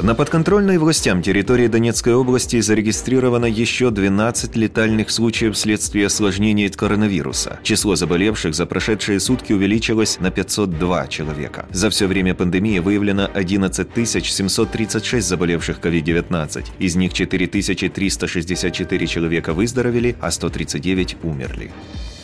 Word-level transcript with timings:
На 0.00 0.14
подконтрольной 0.14 0.78
властям 0.78 1.22
территории 1.22 1.66
Донецкой 1.66 2.14
области 2.14 2.60
зарегистрировано 2.60 3.46
еще 3.46 3.90
12 3.90 4.54
летальных 4.54 5.10
случаев 5.10 5.56
вследствие 5.56 6.06
осложнений 6.06 6.68
от 6.68 6.76
коронавируса. 6.76 7.58
Число 7.64 7.96
заболевших 7.96 8.54
за 8.54 8.64
прошедшие 8.66 9.18
сутки 9.18 9.52
увеличилось 9.52 10.20
на 10.20 10.30
502 10.30 11.08
человека. 11.08 11.66
За 11.72 11.90
все 11.90 12.06
время 12.06 12.36
пандемии 12.36 12.78
выявлено 12.78 13.28
11 13.34 13.88
736 14.08 15.26
заболевших 15.26 15.80
COVID-19. 15.80 16.66
Из 16.78 16.94
них 16.94 17.12
4364 17.12 19.06
человека 19.08 19.52
выздоровели, 19.52 20.14
а 20.20 20.30
139 20.30 21.16
умерли. 21.24 21.72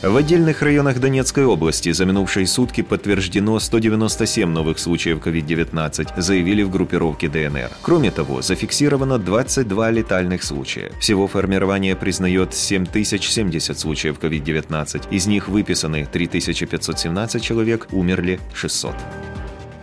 В 0.07 0.19
отдельных 0.19 0.61
районах 0.61 1.01
Донецкой 1.01 1.47
области 1.47 1.91
за 1.91 2.05
минувшие 2.05 2.47
сутки 2.47 2.83
подтверждено 2.83 3.59
197 3.59 4.47
новых 4.47 4.79
случаев 4.79 5.21
COVID-19, 5.25 6.21
заявили 6.21 6.63
в 6.63 6.71
группировке 6.71 7.29
ДНР. 7.29 7.71
Кроме 7.81 8.11
того, 8.11 8.43
зафиксировано 8.43 9.19
22 9.19 9.91
летальных 9.93 10.43
случая. 10.43 10.93
Всего 11.01 11.27
формирование 11.27 11.97
признает 11.97 12.55
7070 12.55 13.79
случаев 13.79 14.19
COVID-19. 14.21 15.09
Из 15.11 15.27
них 15.27 15.49
выписаны 15.49 16.07
3517 16.13 17.43
человек, 17.43 17.89
умерли 17.91 18.41
600. 18.53 18.95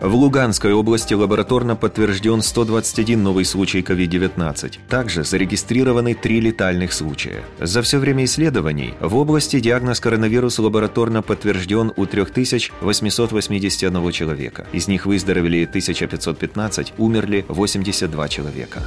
В 0.01 0.13
Луганской 0.15 0.73
области 0.73 1.13
лабораторно 1.13 1.75
подтвержден 1.75 2.41
121 2.41 3.21
новый 3.21 3.45
случай 3.45 3.81
COVID-19. 3.81 4.79
Также 4.89 5.23
зарегистрированы 5.23 6.15
три 6.15 6.41
летальных 6.41 6.91
случая. 6.91 7.43
За 7.59 7.83
все 7.83 7.99
время 7.99 8.25
исследований 8.25 8.95
в 8.99 9.15
области 9.15 9.59
диагноз 9.59 9.99
коронавируса 9.99 10.63
лабораторно 10.63 11.21
подтвержден 11.21 11.93
у 11.95 12.07
3881 12.07 14.11
человека. 14.11 14.65
Из 14.71 14.87
них 14.87 15.05
выздоровели 15.05 15.65
1515, 15.65 16.93
умерли 16.97 17.45
82 17.47 18.27
человека. 18.27 18.81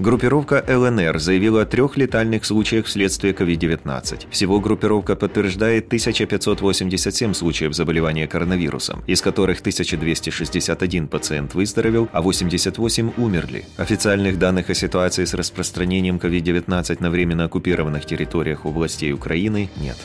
Группировка 0.00 0.64
ЛНР 0.66 1.18
заявила 1.18 1.60
о 1.60 1.66
трех 1.66 1.98
летальных 1.98 2.46
случаях 2.46 2.86
вследствие 2.86 3.34
COVID-19. 3.34 4.30
Всего 4.30 4.58
группировка 4.58 5.14
подтверждает 5.14 5.88
1587 5.88 7.34
случаев 7.34 7.74
заболевания 7.74 8.26
коронавирусом, 8.26 9.04
из 9.06 9.20
которых 9.20 9.60
1261 9.60 11.06
пациент 11.06 11.52
выздоровел, 11.52 12.08
а 12.12 12.22
88 12.22 13.12
умерли. 13.18 13.66
Официальных 13.76 14.38
данных 14.38 14.70
о 14.70 14.74
ситуации 14.74 15.26
с 15.26 15.34
распространением 15.34 16.16
COVID-19 16.16 16.96
на 17.02 17.10
временно 17.10 17.44
оккупированных 17.44 18.06
территориях 18.06 18.64
областей 18.64 19.12
Украины 19.12 19.68
нет. 19.76 19.98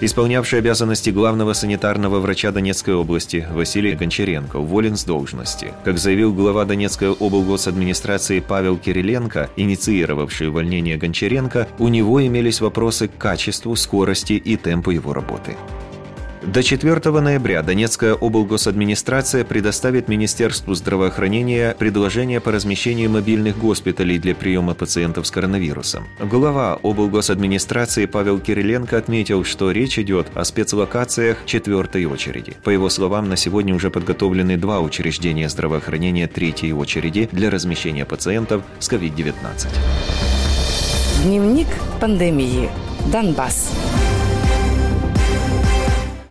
Исполнявший 0.00 0.58
обязанности 0.58 1.10
главного 1.10 1.52
санитарного 1.52 2.18
врача 2.18 2.50
Донецкой 2.50 2.94
области 2.94 3.46
Василий 3.52 3.94
Гончаренко 3.94 4.56
уволен 4.56 4.96
с 4.96 5.04
должности. 5.04 5.72
Как 5.84 5.98
заявил 5.98 6.34
глава 6.34 6.64
Донецкой 6.64 7.12
облгосадминистрации 7.12 8.40
Павел 8.40 8.76
Кириленко, 8.76 9.50
инициировавший 9.56 10.48
увольнение 10.48 10.96
Гончаренко, 10.96 11.68
у 11.78 11.88
него 11.88 12.26
имелись 12.26 12.60
вопросы 12.60 13.06
к 13.06 13.16
качеству, 13.16 13.76
скорости 13.76 14.32
и 14.32 14.56
темпу 14.56 14.90
его 14.90 15.12
работы. 15.12 15.56
До 16.46 16.62
4 16.62 17.20
ноября 17.20 17.62
Донецкая 17.62 18.12
облгосадминистрация 18.12 19.44
предоставит 19.44 20.08
Министерству 20.08 20.74
здравоохранения 20.74 21.74
предложение 21.78 22.38
по 22.38 22.52
размещению 22.52 23.10
мобильных 23.10 23.56
госпиталей 23.56 24.18
для 24.18 24.34
приема 24.34 24.74
пациентов 24.74 25.26
с 25.26 25.30
коронавирусом. 25.30 26.06
Глава 26.20 26.78
облгосадминистрации 26.82 28.04
Павел 28.04 28.40
Кириленко 28.40 28.98
отметил, 28.98 29.44
что 29.44 29.70
речь 29.70 29.98
идет 29.98 30.26
о 30.34 30.44
спецлокациях 30.44 31.38
четвертой 31.46 32.04
очереди. 32.04 32.54
По 32.62 32.68
его 32.68 32.90
словам, 32.90 33.30
на 33.30 33.36
сегодня 33.36 33.74
уже 33.74 33.90
подготовлены 33.90 34.58
два 34.58 34.80
учреждения 34.80 35.48
здравоохранения 35.48 36.26
третьей 36.26 36.74
очереди 36.74 37.26
для 37.32 37.48
размещения 37.48 38.04
пациентов 38.04 38.62
с 38.80 38.90
COVID-19. 38.90 39.34
Дневник 41.22 41.68
пандемии. 42.00 42.68
Донбасс. 43.10 43.70